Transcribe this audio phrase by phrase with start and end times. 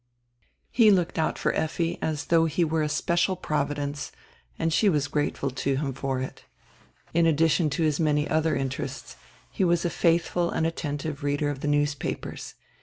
[0.71, 4.11] He looked out for Effi as though he were a special Provi dence,
[4.57, 6.43] and she was grateful to him for it
[7.13, 9.15] In addition to his many other interests
[9.51, 12.55] he was a faithful and attentive reader of the newspapers.